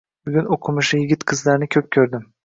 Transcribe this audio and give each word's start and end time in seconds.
Bugun 0.27 0.47
oʻqimishli 0.55 1.01
yigit 1.01 1.25
qizlarni 1.31 1.67
koʻp 1.77 1.91
koʻrdim. 1.97 2.25